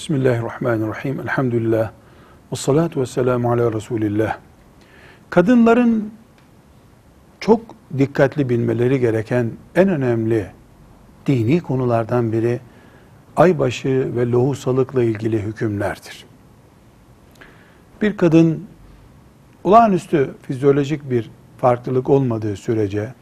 [0.00, 1.20] Bismillahirrahmanirrahim.
[1.20, 1.90] Elhamdülillah.
[2.52, 4.36] Ve salatu ve selamu ala Resulillah.
[5.30, 6.10] Kadınların
[7.40, 7.60] çok
[7.98, 10.46] dikkatli bilmeleri gereken en önemli
[11.26, 12.60] dini konulardan biri
[13.36, 16.24] aybaşı ve lohusalıkla ilgili hükümlerdir.
[18.02, 18.66] Bir kadın
[19.64, 23.14] olağanüstü fizyolojik bir farklılık olmadığı sürece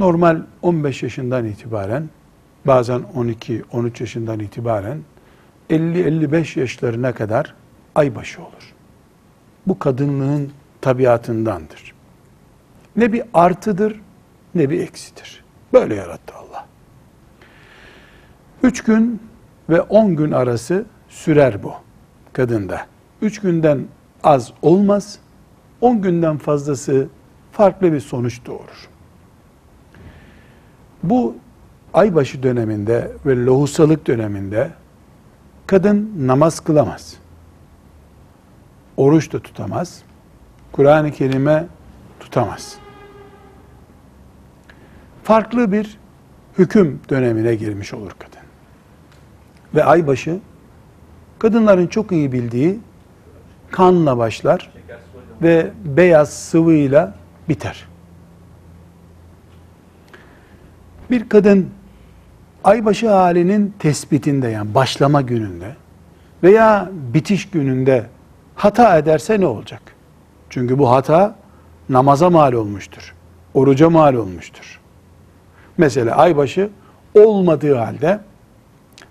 [0.00, 2.08] normal 15 yaşından itibaren
[2.64, 4.98] bazen 12-13 yaşından itibaren
[5.70, 7.54] 50-55 yaşlarına kadar
[7.94, 8.74] aybaşı olur.
[9.66, 11.94] Bu kadınlığın tabiatındandır.
[12.96, 14.00] Ne bir artıdır
[14.54, 15.44] ne bir eksidir.
[15.72, 16.66] Böyle yarattı Allah.
[18.62, 19.22] Üç gün
[19.70, 21.72] ve on gün arası sürer bu
[22.32, 22.86] kadında.
[23.22, 23.86] Üç günden
[24.24, 25.18] az olmaz,
[25.80, 27.08] on günden fazlası
[27.52, 28.88] farklı bir sonuç doğurur.
[31.02, 31.36] Bu
[31.94, 34.70] aybaşı döneminde ve lohusalık döneminde
[35.66, 37.16] kadın namaz kılamaz.
[38.96, 40.02] Oruç da tutamaz.
[40.72, 41.66] Kur'an-ı Kerim'e
[42.20, 42.76] tutamaz.
[45.24, 45.98] Farklı bir
[46.58, 48.46] hüküm dönemine girmiş olur kadın.
[49.74, 50.38] Ve aybaşı
[51.38, 52.80] kadınların çok iyi bildiği
[53.70, 54.72] kanla başlar
[55.42, 57.14] ve beyaz sıvıyla
[57.48, 57.88] biter.
[61.10, 61.70] Bir kadın
[62.66, 65.76] aybaşı halinin tespitinde yani başlama gününde
[66.42, 68.06] veya bitiş gününde
[68.54, 69.82] hata ederse ne olacak?
[70.50, 71.36] Çünkü bu hata
[71.88, 73.14] namaza mal olmuştur.
[73.54, 74.80] Oruca mal olmuştur.
[75.78, 76.70] Mesela aybaşı
[77.14, 78.20] olmadığı halde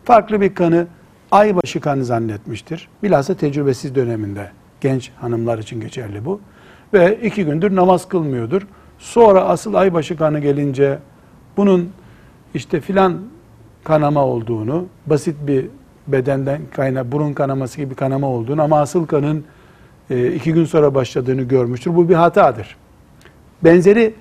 [0.03, 0.87] farklı bir kanı
[1.31, 2.87] aybaşı kanı zannetmiştir.
[3.03, 6.41] Bilhassa tecrübesiz döneminde genç hanımlar için geçerli bu.
[6.93, 8.61] Ve iki gündür namaz kılmıyordur.
[8.99, 10.99] Sonra asıl aybaşı kanı gelince
[11.57, 11.89] bunun
[12.53, 13.34] işte filan
[13.85, 15.65] kanama olduğunu, basit bir
[16.07, 19.43] bedenden kayna, burun kanaması gibi kanama olduğunu ama asıl kanın
[20.09, 21.95] e, iki gün sonra başladığını görmüştür.
[21.95, 22.75] Bu bir hatadır.
[23.63, 24.13] Benzeri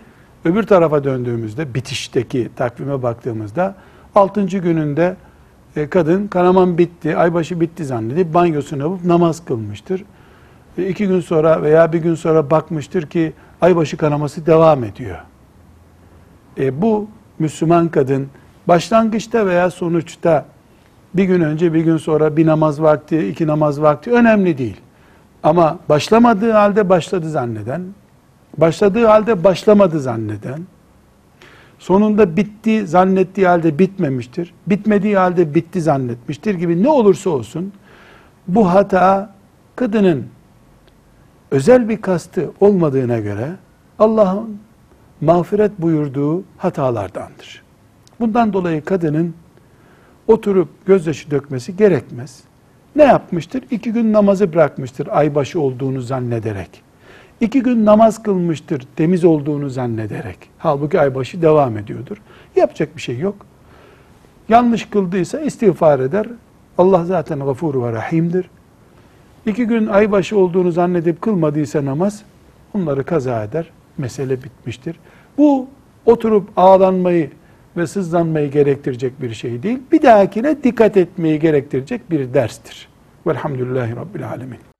[0.45, 3.75] öbür tarafa döndüğümüzde, bitişteki takvime baktığımızda,
[4.15, 5.17] altıncı gününde
[5.77, 10.05] e, kadın kanaman bitti, aybaşı bitti zannedip banyosunu yapıp namaz kılmıştır.
[10.79, 15.19] E, iki gün sonra veya bir gün sonra bakmıştır ki aybaşı kanaması devam ediyor.
[16.59, 17.09] E, bu
[17.39, 18.29] Müslüman kadın
[18.69, 20.45] başlangıçta veya sonuçta
[21.15, 24.77] bir gün önce bir gün sonra bir namaz vakti, iki namaz vakti önemli değil.
[25.43, 27.83] Ama başlamadığı halde başladı zanneden,
[28.59, 30.61] başladığı halde başlamadı zanneden,
[31.79, 37.73] sonunda bitti zannettiği halde bitmemiştir, bitmediği halde bitti zannetmiştir gibi ne olursa olsun
[38.49, 39.35] bu hata
[39.77, 40.27] kadının
[41.51, 43.51] özel bir kastı olmadığına göre
[43.99, 44.59] Allah'ın
[45.21, 47.65] mağfiret buyurduğu hatalardandır.
[48.21, 49.35] Bundan dolayı kadının
[50.27, 52.43] oturup gözyaşı dökmesi gerekmez.
[52.97, 53.65] Ne yapmıştır?
[53.71, 56.83] İki gün namazı bırakmıştır aybaşı olduğunu zannederek.
[57.41, 60.39] İki gün namaz kılmıştır temiz olduğunu zannederek.
[60.59, 62.17] Halbuki aybaşı devam ediyordur.
[62.57, 63.47] Yapacak bir şey yok.
[64.49, 66.27] Yanlış kıldıysa istiğfar eder.
[66.79, 68.51] Allah zaten gafur ve rahimdir.
[69.47, 72.23] İki gün aybaşı olduğunu zannedip kılmadıysa namaz,
[72.75, 73.71] onları kaza eder.
[73.99, 74.97] Mesele bitmiştir.
[75.39, 75.67] Bu
[76.07, 77.31] oturup ağlanmayı,
[77.77, 79.79] ve sızlanmayı gerektirecek bir şey değil.
[79.93, 82.89] Bir dahakine dikkat etmeyi gerektirecek bir derstir.
[83.27, 84.74] Velhamdülillahi Rabbil Alemin.